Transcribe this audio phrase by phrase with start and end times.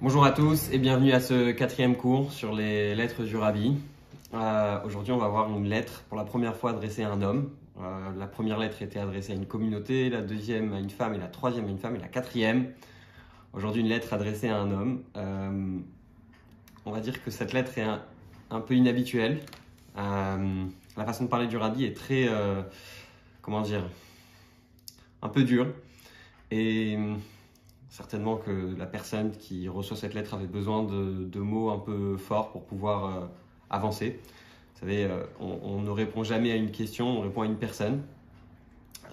[0.00, 3.76] Bonjour à tous et bienvenue à ce quatrième cours sur les lettres du Rabbi.
[4.32, 7.50] Euh, Aujourd'hui, on va voir une lettre pour la première fois adressée à un homme.
[7.80, 11.18] Euh, la première lettre était adressée à une communauté, la deuxième à une femme et
[11.18, 12.70] la troisième à une femme et la quatrième.
[13.52, 15.02] Aujourd'hui, une lettre adressée à un homme.
[15.16, 15.78] Euh,
[16.86, 18.00] on va dire que cette lettre est un,
[18.50, 19.40] un peu inhabituelle.
[19.96, 22.28] La façon de parler du Rabbi est très,
[23.42, 23.82] comment dire,
[25.22, 25.66] un peu dure.
[26.52, 26.96] Et
[27.88, 32.50] certainement que la personne qui reçoit cette lettre avait besoin de, mots un peu forts
[32.50, 33.26] pour pouvoir euh,
[33.70, 34.20] avancer.
[34.74, 38.02] Vous savez, euh, on, ne répond jamais à une question, on répond à une personne.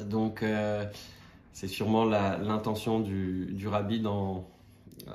[0.03, 0.85] Donc, euh,
[1.53, 4.45] c'est sûrement l'intention du, du rabbi dans,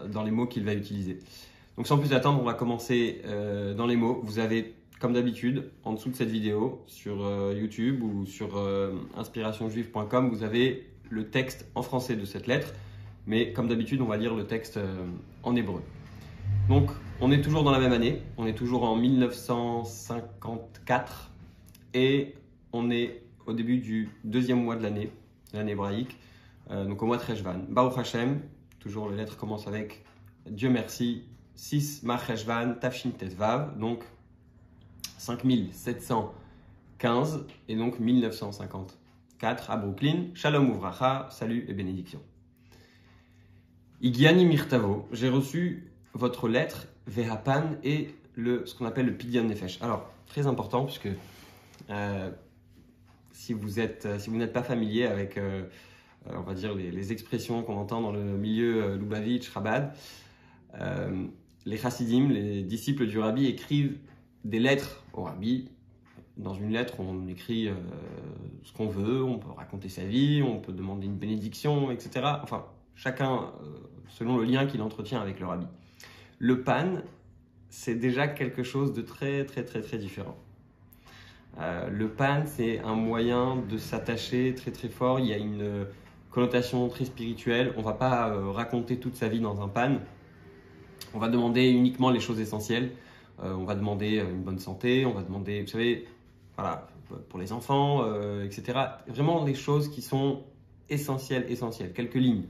[0.09, 1.19] dans les mots qu'il va utiliser.
[1.77, 3.23] Donc, sans plus attendre, on va commencer
[3.77, 4.21] dans les mots.
[4.25, 7.17] Vous avez, comme d'habitude, en dessous de cette vidéo, sur
[7.53, 8.59] YouTube ou sur
[9.17, 12.73] inspirationjuive.com, vous avez le texte en français de cette lettre.
[13.27, 15.05] Mais comme d'habitude, on va lire le texte euh,
[15.43, 15.83] en hébreu.
[16.69, 21.31] Donc, on est toujours dans la même année, on est toujours en 1954
[21.95, 22.35] et
[22.73, 25.11] on est au début du deuxième mois de l'année,
[25.53, 26.17] l'année hébraïque,
[26.71, 27.65] euh, donc au mois de Rejvan.
[27.69, 28.41] Baruch Hashem,
[28.79, 30.03] toujours les lettres commencent avec
[30.49, 31.25] Dieu merci,
[31.57, 34.03] 6 Mar Rejvan, Tafshin Tetvav, donc
[35.19, 40.29] 5715 et donc 1954 à Brooklyn.
[40.35, 42.21] Shalom Uvracha, salut et bénédiction.
[44.03, 49.81] Igiani Mirtavo, j'ai reçu votre lettre, Vehapan, et le, ce qu'on appelle le Pidyon Nefesh.
[49.83, 51.09] Alors, très important, puisque
[51.91, 52.31] euh,
[53.41, 55.65] si vous euh, si n'êtes pas familier avec, euh,
[56.27, 59.95] on va dire, les, expressions qu'on entend dans le milieu euh, Lubavitch, Chabad,
[61.67, 63.99] les chassidim, les disciples du rabbi, écrivent
[64.45, 65.69] des lettres au rabbi.
[66.37, 67.69] Dans une lettre, on écrit
[68.63, 72.25] ce qu'on veut, on peut raconter sa vie, on peut demander une bénédiction, etc.
[72.43, 73.67] Enfin, chacun euh,
[74.09, 75.67] selon le lien qu'il entretient avec le rabbi.
[76.39, 76.99] Le pan,
[77.69, 80.37] c'est déjà quelque chose de très très très très différent.
[81.59, 85.19] Euh, le pan, c'est un moyen de s'attacher très très fort.
[85.21, 85.85] Il y a une euh,
[86.31, 87.73] connotation très spirituelle.
[87.77, 89.99] On va pas raconter toute sa vie dans un pan.
[91.13, 92.93] On va demander uniquement les choses essentielles.
[93.43, 95.07] On va demander une bonne santé.
[95.07, 96.07] On va demander, vous savez,
[96.57, 96.87] voilà,
[97.31, 98.05] pour les enfants,
[98.45, 98.79] etc.
[99.09, 100.45] Vraiment des choses qui sont
[100.89, 101.93] essentielles, essentielles.
[101.93, 102.45] Quelques lignes.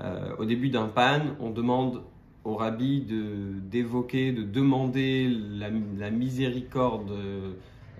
[0.00, 2.02] Euh, au début d'un pan, on demande
[2.44, 3.06] au rabbi
[3.70, 7.12] d'évoquer, de demander la, miséricorde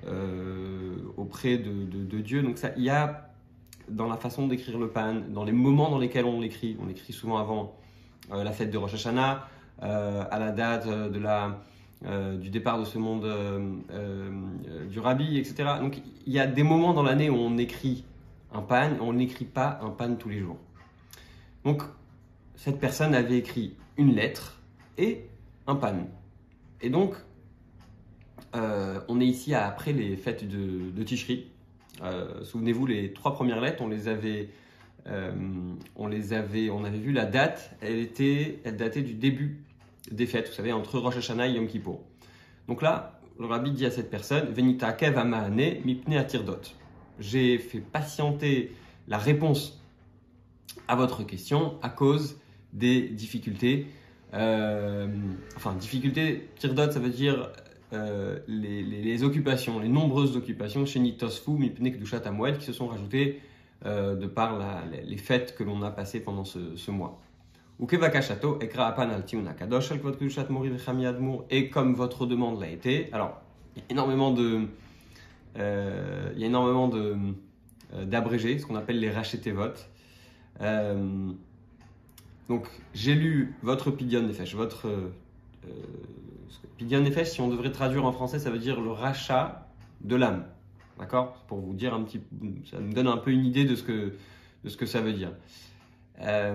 [0.06, 2.42] euh, auprès de, Dieu.
[2.42, 3.30] Donc ça, il y a
[3.88, 7.12] dans la façon d'écrire le pan, dans les moments dans lesquels on l'écrit, on l'écrit
[7.12, 7.74] souvent avant
[8.32, 9.48] euh, la fête de Rosh Hashanah,
[9.80, 10.88] à la date
[12.40, 13.26] du départ de ce monde
[14.90, 15.64] du rabbi, etc.
[15.80, 18.04] Donc il y a des moments dans l'année où on écrit
[18.52, 20.56] un pan, on n'écrit pas un pan tous les jours.
[21.64, 21.82] Donc
[22.56, 24.60] cette personne avait écrit une lettre
[24.98, 25.26] et
[25.66, 26.06] un pan.
[26.80, 27.14] Et donc,
[28.54, 31.46] euh, on est ici après les fêtes de, de Tishri.
[32.02, 34.50] Euh, Souvenez-vous, les trois premières lettres, on les avait,
[35.06, 35.32] euh,
[35.96, 37.74] on les avait, on avait vu la date.
[37.80, 39.60] Elle était, elle datait du début
[40.10, 40.48] des fêtes.
[40.48, 42.02] Vous savez, entre Rosh Hashanah et Yom Kippour.
[42.68, 46.60] Donc là, le rabbi dit à cette personne, Venita kev amahane mipne atirdot.
[47.18, 48.72] J'ai fait patienter
[49.08, 49.80] la réponse
[50.88, 52.38] à votre question à cause
[52.72, 53.86] des difficultés.
[54.34, 55.06] Euh,
[55.56, 57.52] enfin, difficultés, tirdot, ça veut dire
[57.94, 62.22] euh, les, occupations, les nombreuses occupations chez Nitosfu, Mipne Kedushat
[62.58, 63.40] qui se sont rajoutées
[63.86, 64.58] euh, de par
[65.04, 67.20] les, fêtes que l'on a passées pendant ce, ce mois.
[71.50, 73.40] Et comme votre demande l'a été, alors,
[73.76, 74.66] il y a énormément de.
[75.58, 77.16] euh, il y a énormément de
[78.02, 79.88] d'abrégés, ce qu'on appelle les rachetés votes.
[80.60, 81.32] Euh,
[82.48, 85.12] donc, j'ai lu votre Pidyon Nefesh, votre euh,
[85.66, 85.70] euh,
[86.76, 89.68] Pidyon Nefesh, si on devrait traduire en français, ça veut dire le rachat
[90.02, 90.46] de l'âme.
[90.98, 91.44] D'accord?
[91.48, 92.20] Pour vous dire un petit
[92.70, 94.12] ça nous donne un peu une idée de ce que,
[94.62, 95.32] de ce que ça veut dire.
[96.20, 96.54] Euh,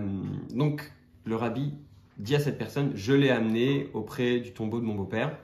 [0.53, 0.93] donc,
[1.25, 1.73] le rabbi
[2.17, 5.37] dit à cette personne Je l'ai amené auprès du tombeau de mon beau-père.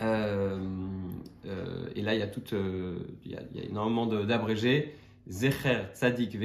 [0.00, 4.94] Et là, il y a, tout, il y a, il y a énormément d'abrégés.
[5.30, 6.36] Tzadik.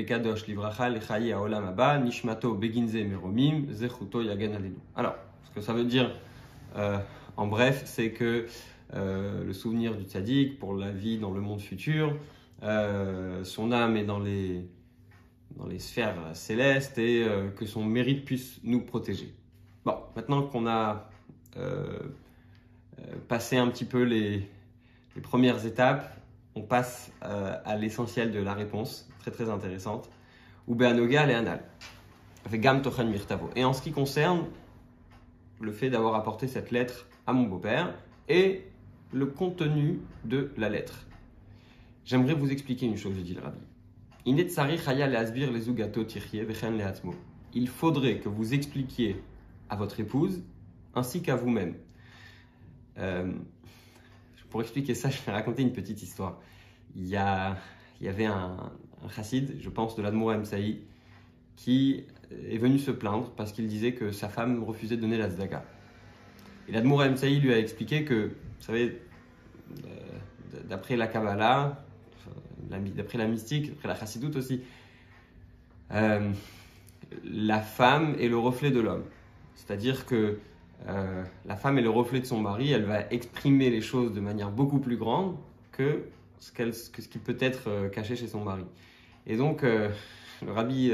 [4.96, 6.12] Alors, ce que ça veut dire
[6.76, 6.98] euh,
[7.36, 8.46] en bref, c'est que
[8.94, 12.16] euh, le souvenir du tzaddik pour la vie dans le monde futur,
[12.62, 14.68] euh, son âme est dans les,
[15.58, 19.34] dans les sphères célestes et que son mérite puisse nous protéger.
[19.84, 21.10] Bon, maintenant qu'on a
[23.28, 24.48] passé un petit peu les,
[25.16, 26.16] les premières étapes,
[26.56, 30.10] on passe euh, à l'essentiel de la réponse, très très intéressante.
[30.68, 31.62] Et Anal.
[32.46, 33.50] Avec Gam Tochen Mirtavo.
[33.56, 34.46] Et en ce qui concerne
[35.60, 37.94] le fait d'avoir apporté cette lettre à mon beau-père
[38.30, 38.66] et
[39.14, 41.06] le contenu de la lettre.
[42.04, 43.60] J'aimerais vous expliquer une chose, dit le rabbi.
[47.54, 49.22] Il faudrait que vous expliquiez
[49.70, 50.44] à votre épouse
[50.96, 51.76] ainsi qu'à vous-même.
[52.98, 53.34] Euh,
[54.56, 56.40] pour expliquer ça, je vais raconter une petite histoire.
[56.96, 58.72] Il y, avait un,
[59.04, 60.80] un chassid, je pense, de l'Admour Saï,
[61.58, 65.30] qui est venu se plaindre parce qu'il disait que sa femme refusait de donner la
[65.30, 65.66] tzedaka.
[66.70, 69.02] Et l'Admour Saï lui a expliqué que, vous savez,
[69.84, 69.90] euh,
[70.70, 71.84] d'après la Kabbalah,
[72.70, 74.62] d'après la mystique, d'après la chassidoute aussi,
[75.92, 76.32] euh,
[77.26, 79.04] la femme est le reflet de l'homme.
[79.56, 80.40] C'est-à-dire que
[80.88, 84.20] euh, la femme est le reflet de son mari, elle va exprimer les choses de
[84.20, 85.36] manière beaucoup plus grande
[85.72, 86.06] que
[86.40, 88.66] ce, que ce qui peut être caché chez son mari.
[89.26, 89.92] Et donc, le
[90.52, 90.92] rabbi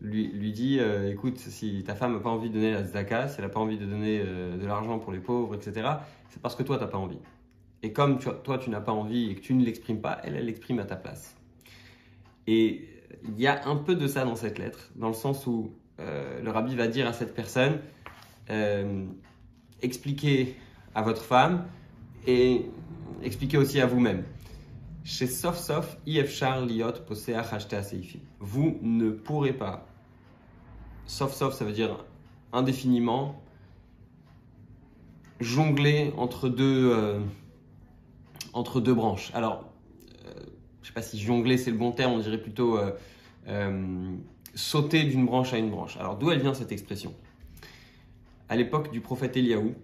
[0.00, 3.36] lui, dit euh, écoute, si ta femme n'a pas envie de donner la zaka, si
[3.38, 5.88] elle n'a pas envie de donner euh, de l'argent pour les pauvres, etc.,
[6.30, 7.18] c'est parce que toi, tu n'as pas envie.
[7.82, 10.46] Et comme toi, tu n'as pas envie et que tu ne l'exprimes pas, elle, elle
[10.46, 11.36] l'exprime à ta place.
[12.46, 12.88] Et
[13.24, 16.40] il y a un peu de ça dans cette lettre, dans le sens où euh,
[16.42, 17.78] le rabbi va dire à cette personne
[19.82, 20.56] expliquez
[20.94, 21.66] à votre femme
[22.26, 22.66] et
[23.22, 24.24] expliquez aussi à vous-même.
[25.04, 25.96] Chez Sof Sof,
[26.28, 26.92] Char Liot
[28.40, 29.88] Vous ne pourrez pas
[31.08, 32.04] sauf ça veut dire
[32.52, 33.42] indéfiniment,
[35.40, 37.20] jongler entre deux, euh,
[38.52, 39.32] entre deux branches.
[39.34, 39.64] Alors,
[40.26, 44.16] euh, je ne sais pas si jongler c'est le bon terme, on dirait plutôt euh,
[44.54, 45.96] sauter d'une branche à une branche.
[45.96, 47.14] Alors, d'où elle vient cette expression?
[48.50, 49.74] À l'époque du prophète Eliaou,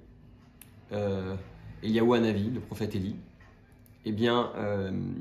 [1.82, 3.16] Eliaou Hanavi, le prophète Élie,
[4.06, 4.52] eh bien,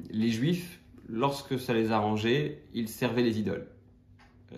[0.09, 0.79] les juifs,
[1.09, 3.67] lorsque ça les arrangeait, ils servaient les idoles.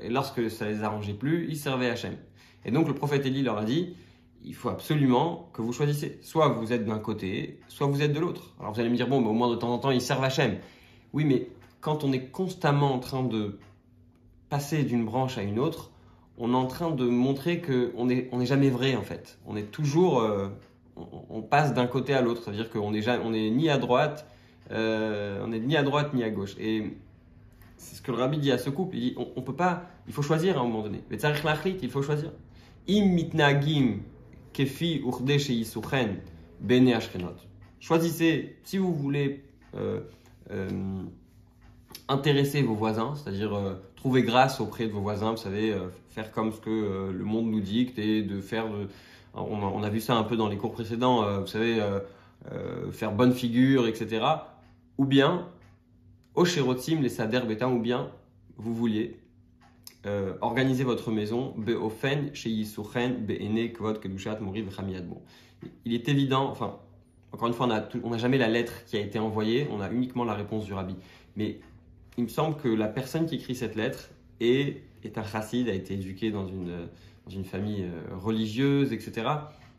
[0.04, 2.16] Et lorsque ça les arrangeait plus, ils servaient Hachem.
[2.64, 3.96] Et donc le prophète Élie leur a dit,
[4.44, 6.20] il faut absolument que vous choisissez.
[6.22, 8.54] Soit vous êtes d'un côté, soit vous êtes de l'autre.
[8.60, 10.24] Alors vous allez me dire, bon, mais au moins de temps en temps, ils servent
[10.24, 10.58] Hachem.
[11.14, 11.48] Oui, mais
[11.82, 13.58] quand on est constamment en train de
[14.50, 15.92] passer d'une branche à une autre,
[16.38, 19.40] on est en train de montrer qu'on n'est on jamais vrai en fait.
[19.46, 20.50] On est toujours, euh,
[20.96, 24.28] on, passe d'un côté à l'autre, c'est-à-dire qu'on n'est on est ni à droite,
[24.72, 26.56] euh, on est ni à droite ni à gauche.
[26.60, 26.98] Et
[27.78, 28.98] c'est ce que le rabbi dit à ce couple.
[28.98, 31.04] Il dit on, peut pas, il faut choisir à un moment donné.
[31.10, 32.32] il faut choisir.
[32.88, 33.18] Im
[34.54, 35.04] kefi
[37.80, 39.44] Choisissez, si vous voulez
[39.76, 40.02] euh,
[42.08, 45.76] intéresser vos voisins, c'est-à-dire trouver grâce auprès de vos voisins, vous savez,
[46.10, 48.68] faire comme ce que le monde nous dicte et de faire.
[49.34, 51.82] on, a, on, a, vu ça un peu dans les cours précédents, vous savez,
[52.92, 54.24] faire bonne figure, etc.
[55.00, 55.48] Ou bien
[56.36, 58.12] Osherotim, les Sader Betam, ou bien
[58.58, 59.18] vous vouliez
[60.06, 65.22] euh, organiser votre maison, Beofen, chez Yisuchen, Beene, Kedushat, Bon.
[65.84, 66.78] Il est évident, enfin,
[67.32, 67.68] encore une fois,
[68.04, 70.74] on n'a jamais la lettre qui a été envoyée, on a uniquement la réponse du
[70.74, 70.96] rabbi.
[71.36, 71.60] Mais
[72.18, 74.10] il me semble que la personne qui écrit cette lettre
[74.40, 76.88] est, est un chassid, a été éduqué dans une,
[77.26, 79.28] dans une famille euh, religieuse, etc.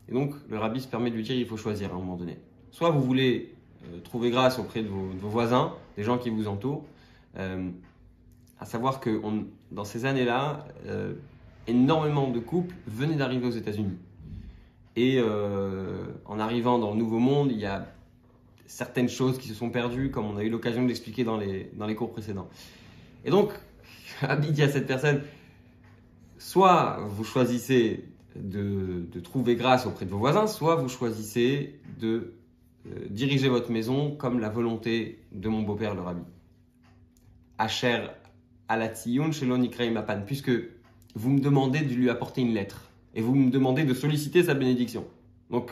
[0.09, 2.15] Et donc, le rabbi se permet de lui dire il faut choisir à un moment
[2.15, 2.37] donné.
[2.71, 3.53] Soit vous voulez
[3.85, 6.85] euh, trouver grâce auprès de vos, voisins, des gens qui vous entourent.
[7.37, 7.69] Euh,
[8.59, 9.21] à savoir que
[9.71, 10.65] dans ces années-là,
[11.67, 13.99] énormément de couples venaient d'arriver aux États-Unis.
[14.95, 15.21] Et
[16.25, 17.85] en arrivant dans le Nouveau Monde, il y a
[18.67, 21.95] certaines choses qui se sont perdues, comme on a eu l'occasion de l'expliquer dans les,
[21.95, 22.49] cours précédents.
[23.25, 23.51] Et donc,
[24.21, 25.21] Abid à cette personne,
[26.37, 28.05] soit vous choisissez
[28.35, 32.33] de, trouver grâce auprès de vos voisins, soit vous choisissez de
[32.87, 36.21] euh, dirigez votre maison comme la volonté de mon beau-père le rabbi.
[37.57, 38.07] Asher
[38.67, 39.31] alatiyun
[39.91, 40.51] mapan, puisque
[41.15, 44.53] vous me demandez de lui apporter une lettre et vous me demandez de solliciter sa
[44.53, 45.05] bénédiction.
[45.49, 45.71] Donc,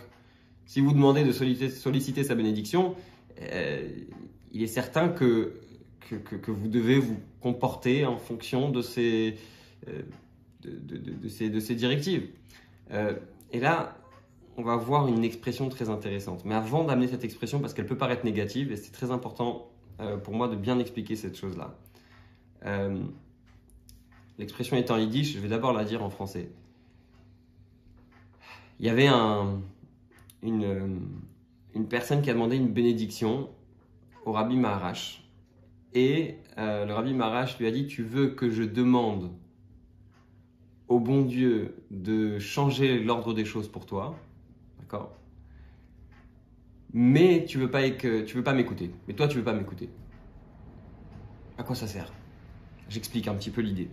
[0.66, 2.96] si vous demandez de solliciter, sa bénédiction,
[3.42, 3.88] euh,
[4.52, 5.62] il est certain que
[6.08, 9.40] que, vous devez vous comporter en fonction de ces,
[9.88, 10.04] euh,
[10.64, 12.30] de, ces, de ces directives.
[13.52, 13.98] et là,
[14.58, 16.46] on va voir une expression très intéressante.
[16.46, 19.68] Mais avant d'amener cette expression, parce qu'elle peut paraître négative, et c'est très important
[20.00, 21.76] euh, pour moi de bien expliquer cette chose-là.
[22.66, 23.04] Euh,
[24.38, 26.50] l'expression en yiddish, je vais d'abord la dire en français.
[28.80, 29.62] Il y avait un,
[30.46, 31.02] une,
[31.74, 33.50] une, personne qui a demandé une bénédiction
[34.26, 35.28] au rabbi Maharash.
[35.94, 39.32] Et euh, le rabbi Maharash lui a dit Tu veux que je demande
[40.88, 44.20] au bon Dieu de changer l'ordre des choses pour toi
[44.80, 45.12] D'accord?
[46.94, 48.92] Mais tu veux pas que tu veux pas m'écouter.
[49.08, 49.90] Mais toi, tu veux pas m'écouter.
[51.58, 52.14] À quoi ça sert?
[52.88, 53.90] J'explique un petit peu l'idée.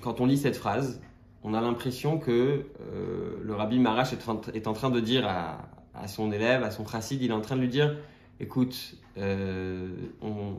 [0.00, 1.00] Quand on lit cette phrase,
[1.46, 4.28] on a l'impression que euh, le rabbi Marash est,
[4.66, 7.60] en- train de dire à, son élève, à son chassid, il est en train de
[7.60, 7.96] lui dire
[8.40, 9.88] écoute, euh,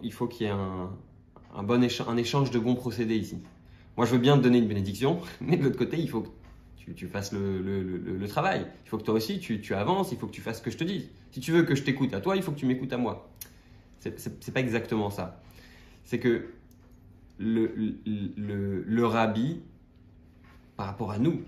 [0.01, 3.37] il faut qu'il y ait un, bon un échange de bons procédés ici.
[3.97, 6.91] Moi, je veux bien te donner une bénédiction, mais de l'autre côté, il faut que
[6.95, 8.65] tu, fasses le, travail.
[8.85, 10.77] Il faut que toi aussi, tu, avances, il faut que tu fasses ce que je
[10.77, 11.09] te dis.
[11.31, 13.29] Si tu veux que je t'écoute à toi, il faut que tu m'écoutes à moi.
[13.99, 15.41] C'est- pas exactement ça.
[16.05, 16.45] C'est que
[17.39, 17.97] le-
[18.87, 19.59] le rabbi,
[20.77, 21.41] par rapport à nous,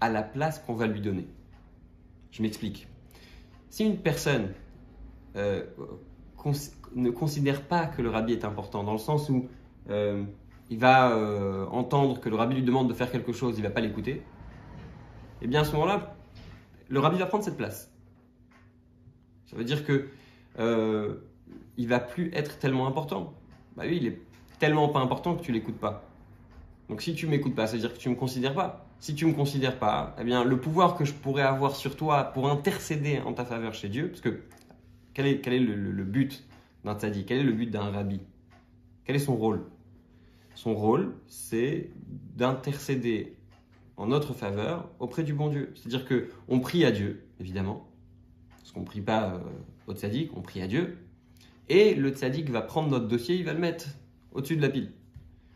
[0.00, 1.26] a la place qu'on va lui donner.
[2.30, 2.86] Je m'explique.
[3.70, 4.52] Si une personne
[5.36, 5.64] euh,
[6.94, 9.48] ne considère pas que le rabbi est important, dans le sens où
[9.90, 10.24] euh,
[10.70, 13.70] il va euh, entendre que le rabbi lui demande de faire quelque chose, il va
[13.70, 14.22] pas l'écouter,
[15.42, 16.14] eh bien à ce moment-là,
[16.88, 17.90] le rabbi va prendre cette place.
[19.46, 20.08] Ça veut dire que
[20.58, 21.16] euh,
[21.76, 23.34] il va plus être tellement important.
[23.76, 24.20] Bah oui, il est
[24.58, 26.03] tellement pas important que tu l'écoutes pas.
[26.88, 28.86] Donc si tu m'écoutes pas, ça veut dire que tu me considères pas.
[29.00, 32.24] Si tu me considères pas, eh bien le pouvoir que je pourrais avoir sur toi
[32.24, 34.40] pour intercéder en ta faveur chez Dieu, parce que
[35.14, 36.44] quel est, le but
[36.84, 37.26] d'un tzaddik?
[37.26, 38.20] Quel est le but d'un rabbi?
[39.04, 39.64] Quel est son rôle?
[40.54, 41.90] Son rôle, c'est
[42.36, 43.36] d'intercéder
[43.96, 45.72] en notre faveur auprès du bon Dieu.
[45.74, 47.86] C'est-à-dire que on prie à Dieu, évidemment,
[48.58, 49.38] parce qu'on ne prie pas euh,
[49.86, 50.98] au tzaddik, on prie à Dieu,
[51.68, 53.86] et le tzaddik va prendre notre dossier, il va le mettre
[54.32, 54.90] au-dessus de la pile.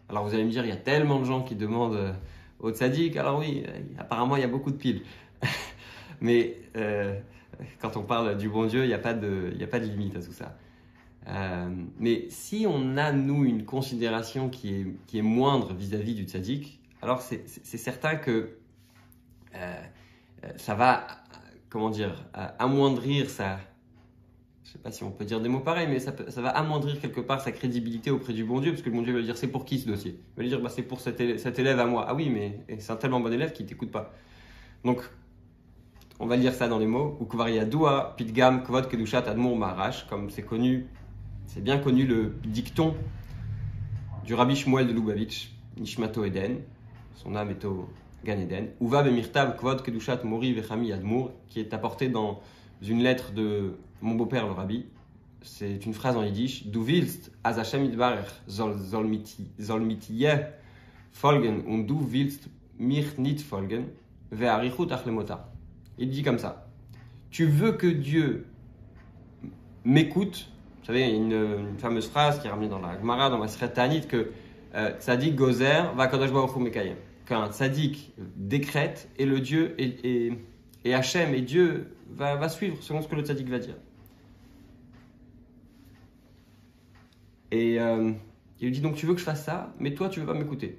[0.08, 2.12] Alors vous allez me dire, il y a tellement de gens qui demandent euh,
[2.60, 5.02] au tzaddik, alors oui, euh, apparemment il y a beaucoup de piles.
[6.20, 7.18] Mais euh,
[7.80, 9.84] quand on parle du bon Dieu, il n'y a, pas de- y a pas de
[9.84, 10.56] limite à tout ça.
[11.98, 16.80] Mais si on a, nous, une considération qui est, qui est moindre vis-à-vis du tzaddik,
[17.02, 18.56] alors c'est certain que
[20.56, 21.06] ça va,
[21.68, 22.24] comment dire,
[22.58, 23.58] amoindrir sa...
[24.68, 27.22] Je sais pas si on peut dire des mots pareils, mais ça, va amoindrir quelque
[27.22, 29.38] part sa crédibilité auprès du bon Dieu, parce que le bon Dieu va lui dire
[29.38, 30.20] c'est pour qui ce dossier?
[30.20, 32.04] Il va lui dire bah, c'est pour cet élève, à moi.
[32.06, 34.12] Ah oui, mais c'est un tellement bon élève qu'il t'écoute pas.
[34.84, 35.00] Donc,
[36.20, 37.16] on va lire ça dans les mots.
[37.22, 40.87] Ukvaria dua, pitgam, kvod kedushat admur marash, comme c'est connu,
[41.46, 42.94] c'est bien connu le dicton
[44.26, 46.58] du rabbi Shmuel de Lubavitch, Nishmato Eden,
[47.14, 47.88] son âme est au
[48.22, 52.42] Gan Eden, Uva bemirtav kvod kedushat mori vechami admur, qui est apporté dans
[52.82, 54.87] une lettre de mon beau-père le rabbi.
[55.42, 56.66] C'est une phrase en yiddish.
[56.66, 59.82] Du willst, as Hashem yitbarech soll, soll, mit, soll
[61.12, 63.87] folgen und du willst mich nicht folgen,
[64.30, 65.50] ve'arichut ach lemota.
[65.99, 66.68] Il dit comme ça.
[67.30, 68.47] Tu veux que Dieu
[69.85, 70.50] m'écoute.
[70.80, 74.06] Vous savez, une, une fameuse phrase qui est ramenée dans la Gemara, dans Maseret Ta'anit,
[74.06, 74.30] que
[74.75, 76.30] euh, Tzadik Gozer va Kadosh.
[77.26, 80.32] Qu'un Tzadik décrète et le Dieu et, et,
[80.85, 83.76] et Hachem et Dieu va, suivre selon ce que le Tzadik va dire.
[87.50, 88.12] Et euh,
[88.60, 90.34] il lui dit donc tu veux que je fasse ça, mais toi tu veux pas
[90.34, 90.78] m'écouter.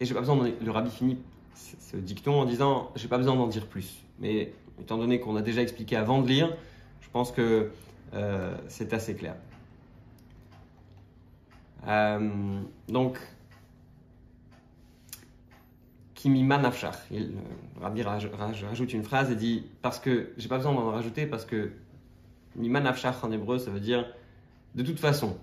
[0.00, 1.18] Et j'ai pas besoin le rabbi finit
[1.54, 4.04] ce dicton en disant j'ai pas besoin d'en dire plus.
[4.18, 6.54] Mais étant donné qu'on a déjà expliqué avant de lire,
[7.00, 7.70] je pense que
[8.14, 9.36] euh, c'est assez clair.
[11.86, 13.18] Euh, donc,
[16.24, 16.96] Kimima Nafshach.
[17.10, 17.32] Il-
[17.76, 20.90] Le rabbi raj- raj- rajoute une phrase et dit Parce que, j'ai pas besoin d'en
[20.90, 21.70] rajouter, parce que
[22.56, 24.06] Mima Nafshach en hébreu, ça veut dire
[24.74, 25.36] de toute façon.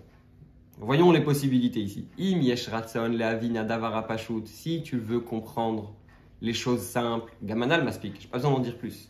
[0.80, 2.08] Voyons les possibilités ici.
[2.18, 4.42] Im yesh ratson lehavin adavara pashut.
[4.48, 5.94] Si tu veux comprendre
[6.42, 9.08] les choses simples, Gamanal m'explique, j'ai pas besoin d'en dire plus.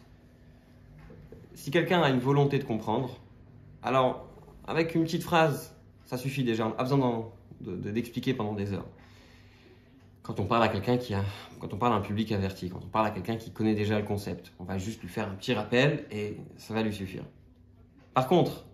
[1.53, 3.17] Si quelqu'un a une volonté de comprendre,
[3.81, 4.27] alors
[4.67, 5.73] avec une petite phrase,
[6.03, 8.87] ça suffit déjà, on n'a pas besoin d'en- de- d'expliquer pendant des heures.
[10.23, 11.23] Quand on parle à quelqu'un qui a,
[11.59, 13.97] quand on parle à un public averti, quand on parle à quelqu'un qui connaît déjà
[13.99, 17.23] le concept, on va juste lui faire un petit rappel et ça va lui suffire.
[18.13, 18.65] Par contre,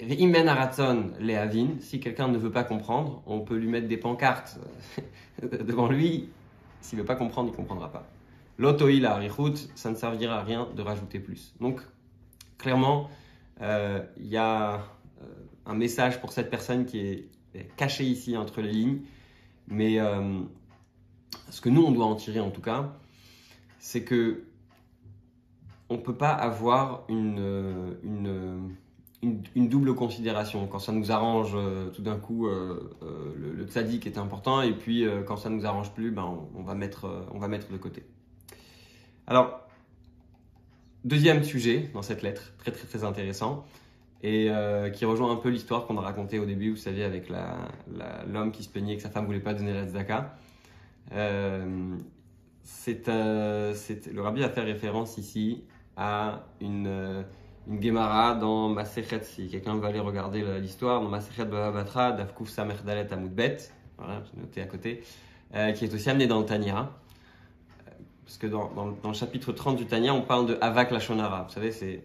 [0.00, 4.58] Imen Aratson Lehavin, si quelqu'un ne veut pas comprendre, on peut lui mettre des pancartes
[5.42, 6.28] devant lui.
[6.80, 8.06] S'il ne veut pas comprendre, il ne comprendra pas.
[8.58, 11.54] L'autoïl à Arichut, ça ne servira à rien de rajouter plus.
[11.60, 11.80] Donc,
[12.58, 13.08] clairement,
[13.60, 15.24] euh, il y a euh,
[15.64, 19.00] un message pour cette personne qui est est caché ici entre les lignes.
[19.68, 20.40] Mais euh,
[21.50, 22.92] ce que nous, on doit en tirer en tout cas,
[23.78, 24.44] c'est que
[25.88, 27.94] on ne peut pas avoir une, euh,
[29.22, 30.66] une, une, double considération.
[30.66, 34.72] Quand ça nous arrange, euh, tout d'un coup, euh, euh, le, le est important, et
[34.72, 37.70] puis euh, quand ça nous arrange plus, ben, on, va mettre, euh, on va mettre
[37.70, 38.04] de côté.
[39.26, 39.60] Alors,
[41.04, 43.66] deuxième sujet dans cette lettre, très très très intéressant,
[44.22, 47.28] et euh, qui rejoint un peu l'histoire qu'on a racontée au début, vous savez, avec
[47.28, 50.36] l'homme qui se plaignait que sa femme voulait pas donner la tzedaka.
[51.12, 51.96] Euh,
[52.62, 55.64] c'est, euh, c'est- le rabbi a fait référence ici
[55.96, 57.22] à une, euh,
[57.68, 57.94] une
[58.40, 63.58] dans Masechet, si quelqu'un veut aller regarder l'histoire, dans Masechet Baba Batra, Davkuf Samerdalet Amoudbet,
[63.98, 65.02] voilà, j'ai noté à côté,
[65.54, 66.90] euh, qui est aussi amené dans le Tanya,
[68.24, 68.70] parce que dans,
[69.04, 71.44] le chapitre 30 du Tanya, on parle de Avak Lachonara.
[71.44, 72.04] Vous savez, c'est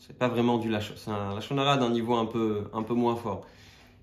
[0.00, 3.16] c'est pas vraiment du Lachonara, c'est un Lachonara d'un niveau un peu, un peu moins
[3.16, 3.46] fort.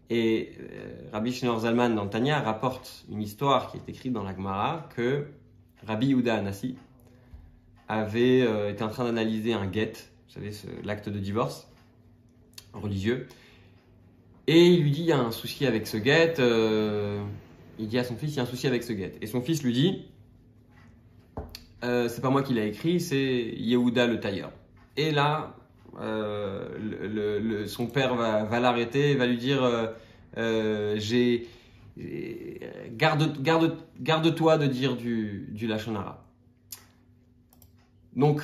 [0.10, 4.24] Et euh, Rabbi Shneur Zalman dans le Tanya rapporte une histoire qui est écrite dans
[4.24, 5.28] la Gemara que
[5.86, 6.76] Rabbi Yuda Anassi
[7.88, 9.94] avait euh, en train d'analyser un get,
[10.28, 10.52] vous savez,
[10.84, 11.68] l'acte de divorce
[12.74, 13.28] religieux,
[14.48, 16.36] et il lui dit il y a un souci avec ce get.
[16.40, 17.24] Euh,
[17.78, 19.14] il dit à son fils il y a un souci avec ce get.
[19.22, 20.06] Et son fils lui dit
[21.82, 24.52] c'est pas moi qui l'ai écrit, c'est Yehuda le tailleur.
[24.98, 25.56] Et là,
[26.00, 29.62] le, son père va, l'arrêter et va lui dire
[30.38, 31.48] euh, j'ai
[32.92, 36.26] garde, garde, garde-toi de dire du, du Lachonara.
[38.16, 38.42] Donc,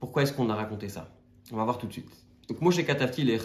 [0.00, 1.10] pourquoi est-ce qu'on a raconté ça?
[1.52, 2.10] On va voir tout de suite.
[2.48, 3.38] Donc, moi, j'ai Katafti les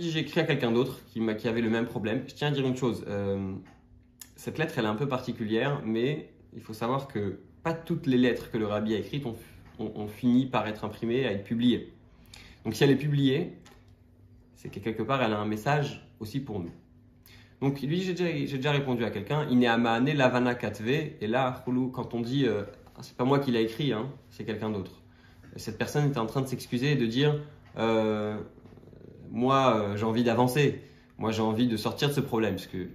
[0.00, 2.24] J'ai écrit à quelqu'un d'autre qui, qui, avait le même problème.
[2.26, 3.04] Je tiens à dire une chose.
[3.08, 3.52] Euh,
[4.36, 8.16] cette lettre, elle est un peu particulière, mais il faut savoir que pas toutes les
[8.16, 9.36] lettres que le rabbi a écrites ont,
[9.78, 11.92] ont fini par être imprimées, à être publiées.
[12.64, 13.52] Donc, si elle est publiée,
[14.54, 16.70] c'est que quelque part, elle a un message aussi pour nous.
[17.60, 20.88] Donc lui, j'ai déjà, répondu à quelqu'un, Amaane Lavana Katve,
[21.20, 22.62] et là, quand on dit, euh,
[23.00, 24.92] c'est pas moi qui l'ai écrit, hein, c'est quelqu'un d'autre.
[25.56, 27.40] Cette personne était en train de s'excuser et de dire,
[27.76, 28.36] euh,
[29.30, 30.82] moi euh, j'ai envie d'avancer,
[31.18, 32.88] moi j'ai envie de sortir de ce problème, parce que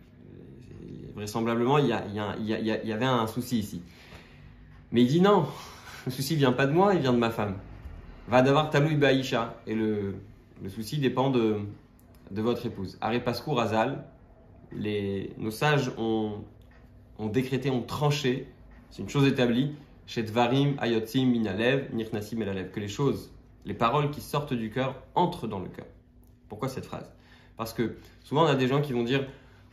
[1.13, 3.82] vraisemblablement il y, il, y a, il y, avait un souci ici.
[4.93, 5.46] Mais il dit non,
[6.05, 7.55] le souci vient pas de moi, il vient de ma femme.
[8.27, 10.15] Va d'avoir Talou Baïcha, et le,
[10.61, 11.57] le souci dépend de,
[12.31, 12.97] de votre épouse.
[13.01, 14.03] Arepaskou Razal,
[15.37, 16.43] nos sages ont,
[17.19, 18.47] décrété, ont tranché,
[18.89, 19.73] c'est une chose établie,
[20.05, 23.31] chez Dvarim, Ayotzim, Minalev, Nirnasim, Elalev, que les choses,
[23.65, 25.85] les paroles qui sortent du cœur entrent dans le cœur.
[26.49, 27.11] Pourquoi cette phrase?
[27.57, 29.25] Parce que souvent on a des gens qui vont dire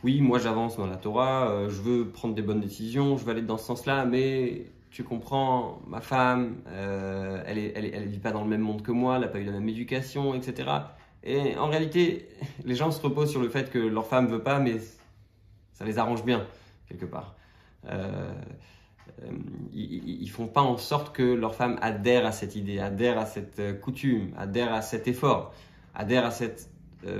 [0.03, 3.31] Oui, moi j'avance dans la Torah, euh, je veux prendre des bonnes décisions, je veux
[3.31, 8.31] aller dans ce sens-là, mais tu comprends, ma femme, euh, elle ne elle, vit pas
[8.31, 10.69] dans le même monde que moi, elle n'a pas eu la même éducation, etc.
[11.23, 12.27] Et en réalité,
[12.65, 14.79] les gens se reposent sur le fait que leur femme veut pas, mais
[15.71, 16.45] ça les arrange bien,
[16.89, 17.35] quelque part.
[17.87, 18.33] Euh,
[19.23, 19.31] euh,
[19.73, 23.25] ils, ne font pas en sorte que leur femme adhère à cette idée, adhère à
[23.25, 25.53] cette coutume, adhère à cet effort,
[25.95, 26.69] adhère à cette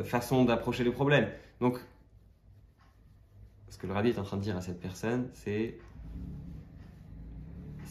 [0.03, 1.27] façon d'approcher le problème.
[1.59, 1.79] Donc,
[3.69, 5.79] ce que le rabbi est en train de dire à cette personne, c'est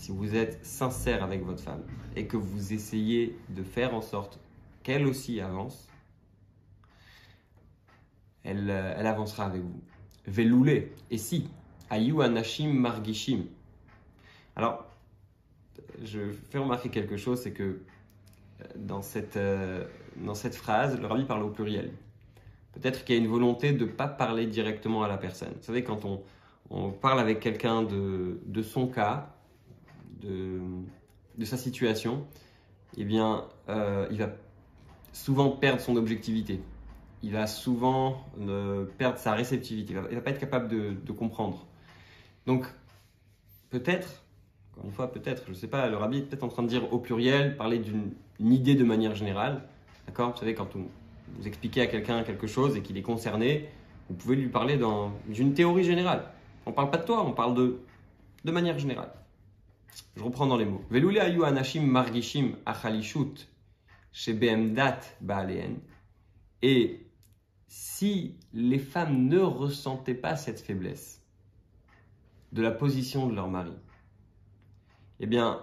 [0.00, 1.82] si vous êtes sincère avec votre femme
[2.16, 4.40] et que vous essayez de faire en sorte
[4.82, 5.88] qu'elle aussi avance,
[8.42, 9.82] elle, elle avancera avec vous.
[10.26, 10.94] Veloulé.
[11.10, 11.50] Et si?
[11.90, 13.44] Ayu Anashim Margishim.
[14.56, 14.86] Alors,
[16.02, 19.84] je fais remarquer quelque chose, c'est que euh, dans cette, euh,
[20.16, 21.92] dans cette phrase, le rabbi parle au pluriel.
[22.72, 25.52] Peut-être qu'il y a une volonté de ne pas parler directement à la personne.
[25.58, 26.22] Vous savez, quand on,
[26.70, 29.34] on parle avec quelqu'un de, de, son cas,
[30.20, 32.26] de, sa situation,
[32.96, 34.30] eh bien, euh, il va
[35.12, 36.60] souvent perdre son objectivité
[37.22, 41.66] il va souvent euh, perdre sa réceptivité, il ne va, pas être capable de, comprendre.
[42.46, 42.66] Donc,
[43.70, 44.24] peut-être,
[44.72, 46.68] encore une fois, peut-être, je ne sais pas, le rabbi est peut-être en train de
[46.68, 49.62] dire au pluriel, parler d'une idée de manière générale.
[50.06, 50.32] D'accord?
[50.32, 53.68] Vous savez, quand vous expliquez à quelqu'un quelque chose et qu'il est concerné,
[54.08, 54.78] vous pouvez lui parler
[55.28, 56.24] d'une théorie générale.
[56.66, 57.54] On ne parle pas de toi, on parle
[58.44, 59.12] de manière générale.
[60.16, 60.84] Je reprends dans les mots.
[60.92, 63.48] Ayu anashim margishim achalishut
[65.20, 65.78] baaleen.
[66.62, 67.06] Et
[67.68, 71.22] si les femmes ne ressentaient pas cette faiblesse
[72.52, 73.72] de la position de leur mari,
[75.20, 75.60] eh bien,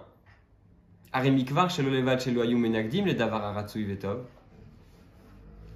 [1.12, 4.24] Arimikvar, le chez le Menagdim, les Vetov,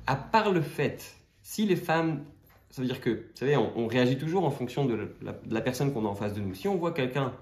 [0.06, 2.24] à part le fait, si les femmes,
[2.70, 6.04] ça veut dire que, vous savez, on, réagit toujours en fonction de la, personne qu'on
[6.06, 6.54] a en face de nous.
[6.54, 7.32] Si on voit quelqu'un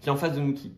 [0.00, 0.76] qui est en face de nous qui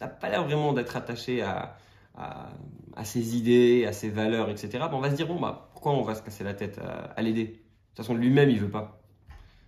[0.00, 1.76] n'a pas l'air vraiment d'être attaché à,
[2.16, 6.02] à, ses idées, à ses valeurs, etc., on va se dire, bon, bah, pourquoi on
[6.02, 6.80] va se casser la tête
[7.16, 7.44] à, l'aider?
[7.44, 9.00] De toute façon, lui-même, il veut pas.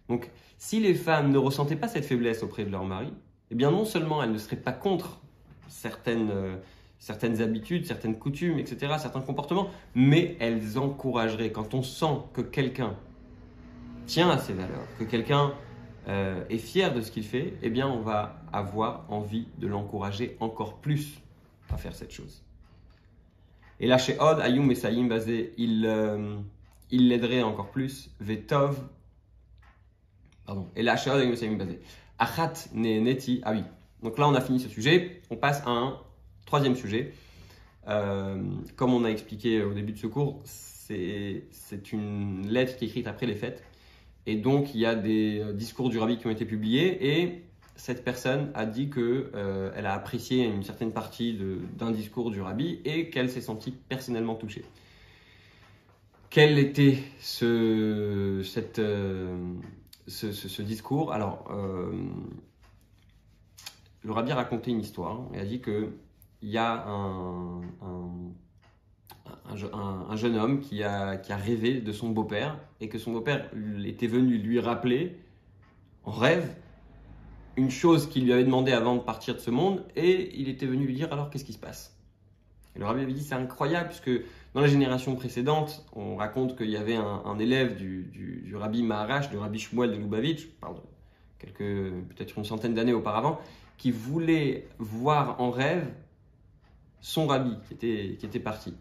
[0.08, 3.12] Donc, si les femmes ne ressentaient pas cette faiblesse auprès de leur mari,
[3.50, 5.20] eh bien, non seulement elles ne seraient pas contre
[5.68, 6.56] certaines, euh,
[6.98, 11.52] certaines habitudes, certaines coutumes, etc., certains comportements, mais elles encourageraient.
[11.52, 12.96] Quand on sent que quelqu'un
[14.06, 15.54] tient à ses valeurs, que quelqu'un
[16.08, 20.36] euh, est fier de ce qu'il fait, eh bien, on va avoir envie de l'encourager
[20.40, 21.20] encore plus
[21.70, 22.42] à faire cette chose.
[23.80, 26.36] Et là, chez Od, Ayum et Saïm, basé, il, euh,
[26.90, 28.10] l'aiderait encore plus.
[28.20, 28.78] Vetov.
[30.46, 30.68] Pardon.
[30.76, 31.80] Et là, chez Od, Ayum et Saïm, basé.
[32.18, 33.40] Achat ne neti.
[33.44, 33.62] Ah oui.
[34.02, 35.22] Donc là, on a fini ce sujet.
[35.30, 35.98] On passe à un
[36.44, 37.14] troisième sujet.
[37.88, 38.42] Euh,
[38.76, 43.06] comme on a expliqué au début de ce cours, c'est une lettre qui est écrite
[43.06, 43.62] après les fêtes.
[44.26, 47.20] Et donc, il y a des euh, discours du rabbi qui ont été publiés.
[47.20, 47.44] Et
[47.76, 51.38] cette personne a dit que euh, a apprécié une certaine partie
[51.76, 54.64] d'un discours du rabbi et qu'elle s'est sentie personnellement touchée.
[56.30, 58.42] Quel était ce,
[58.78, 59.62] euh,
[60.60, 61.12] discours?
[61.12, 61.52] Alors,
[64.02, 65.90] le rabbi a raconté une histoire et a dit que
[66.42, 67.62] il y a un,
[69.26, 73.50] un, jeune homme qui a, rêvé de son beau-père et que son beau-père
[73.84, 75.18] était venu lui rappeler
[76.04, 76.54] en rêve
[77.56, 80.66] une chose qu'il lui avait demandé avant de partir de ce monde et il était
[80.66, 81.96] venu lui dire alors qu'est-ce qui se passe?
[82.74, 84.10] Et le rabbi avait dit c'est incroyable puisque
[84.54, 89.30] dans la génération précédente, on raconte qu'il y avait un, élève du, du, rabbi Maharash,
[89.30, 90.82] du rabbi Shmuel de Lubavitch, pardon,
[91.38, 93.40] quelques peut-être une centaine d'années auparavant,
[93.78, 95.86] qui voulait voir en rêve
[97.00, 97.74] son rabbi qui
[98.26, 98.74] était parti.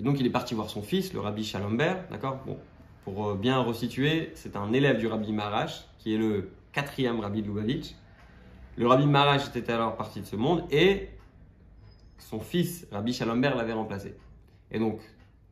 [0.00, 2.40] Et donc il est parti voir son fils, le rabbi Shalomber, d'accord?
[2.46, 2.58] Bon,
[3.04, 7.42] Pour euh, bien resituer, c'est un élève du rabbi Marash, qui est le quatrième rabbi
[7.42, 7.94] de Lubavitch.
[8.78, 11.10] Le rabbi Marash était alors parti de ce monde et
[12.16, 14.16] son fils, rabbi Shalomber, l'avait remplacé.
[14.70, 15.00] Et donc,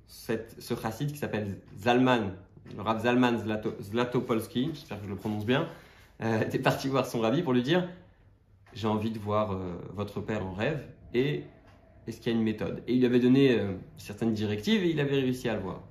[0.06, 2.32] ce chassid qui s'appelle Zalman,
[2.74, 3.37] le rabbi Zalman
[3.82, 5.68] Zlatopolski, j'espère que je le prononce bien,
[6.22, 7.87] euh, était parti voir son rabbi pour lui dire
[8.72, 11.44] J'ai envie de voir euh, votre père en rêve et
[12.09, 12.83] est-ce qu'il y a une méthode?
[12.87, 15.83] Et il lui avait donné euh, certaines directives et il avait réussi à le voir.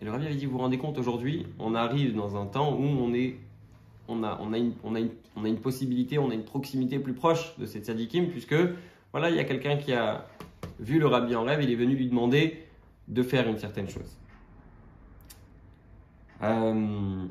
[0.00, 2.74] Et le rabbi avait dit, vous vous rendez compte, aujourd'hui, on arrive dans un temps
[2.76, 3.12] où on,
[4.24, 8.56] a, une, possibilité, on a une proximité plus proche de cette tzadikim, puisque
[9.12, 10.26] voilà, il y a quelqu'un qui a
[10.80, 12.64] vu le rabbi en rêve, il est venu lui demander
[13.06, 14.18] de faire une certaine chose.
[16.42, 17.24] Euh,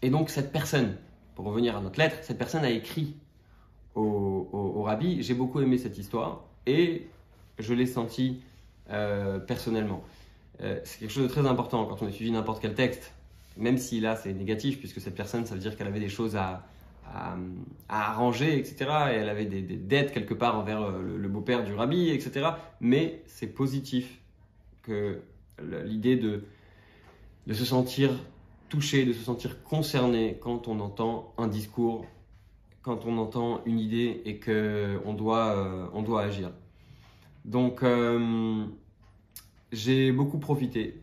[0.00, 0.96] et donc cette personne,
[1.34, 3.16] pour revenir à notre lettre, cette personne a écrit
[3.94, 5.22] au, rabbi.
[5.22, 7.06] J'ai beaucoup aimé cette histoire et
[7.58, 8.42] je l'ai senti
[8.90, 10.02] euh, personnellement.
[10.60, 13.12] Euh, c'est quelque chose de très important quand on étudie n'importe quel texte,
[13.56, 16.36] même si là c'est négatif, puisque cette personne, ça veut dire qu'elle avait des choses
[16.36, 16.66] à,
[17.12, 17.36] à,
[17.88, 18.76] arranger, etc.
[19.12, 22.50] Et elle avait des, dettes quelque part envers euh, le, beau-père du rabbi, etc.
[22.80, 24.20] Mais c'est positif
[24.82, 25.20] que
[25.84, 26.44] l'idée de,
[27.46, 28.10] de se sentir
[28.68, 32.04] touché, de se sentir concerné quand on entend un discours
[32.84, 36.50] quand on entend une idée et qu'on doit, euh, on doit agir.
[37.46, 38.66] Donc, euh,
[39.72, 41.00] j'ai beaucoup profité.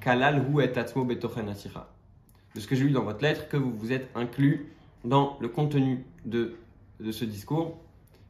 [0.00, 3.92] Kalal hu et atmo De ce que j'ai lu dans votre lettre, que vous vous
[3.92, 4.72] êtes inclus
[5.04, 6.56] dans le contenu de,
[7.00, 7.78] de ce discours.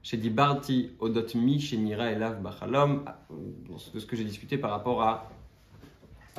[0.03, 5.31] J'ai dit Barti odotmi shenira elav bachalom, de ce que j'ai discuté par rapport à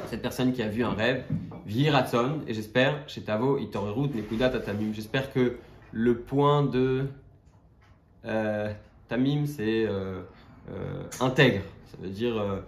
[0.07, 1.23] cette personne qui a vu un rêve,
[1.65, 4.93] Viratson, et j'espère, chez Tavo, Itorerut, Nekuda, Tatamim.
[4.93, 5.57] J'espère que
[5.91, 7.07] le point de
[8.25, 8.73] euh,
[9.07, 10.21] Tamim, c'est euh,
[10.71, 12.63] euh, intègre, ça veut dire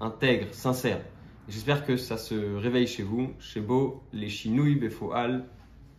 [0.00, 1.00] intègre, sincère.
[1.48, 5.44] J'espère que ça se réveille chez vous, chez Beau, les Chinouilles, Befoal,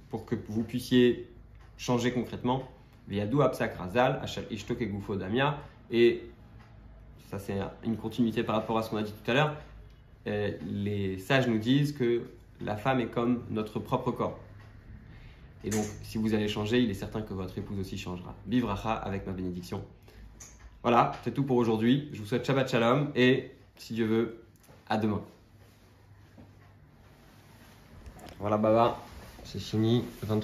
[0.10, 1.30] pour que vous puissiez
[1.78, 2.64] changer concrètement.
[3.08, 5.58] Viadou Absak Razal, Achal Ishtok et Goufo Damia,
[5.90, 6.24] et
[7.30, 9.58] ça c'est une continuité par rapport à ce qu'on a dit tout à l'heure
[10.28, 12.24] euh, les sages nous disent que
[12.62, 14.40] la femme est comme notre propre corps.
[15.64, 18.36] Et donc, si vous allez changer, il est certain que votre épouse aussi changera.
[18.46, 19.84] Bivracha avec ma bénédiction.
[20.84, 22.10] Voilà, c'est tout pour aujourd'hui.
[22.14, 24.44] Je vous souhaite Shabbat Shalom et, si Dieu veut,
[24.90, 25.22] à demain.
[28.40, 29.00] Voilà, Baba,
[29.44, 30.04] c'est fini.
[30.24, 30.38] 23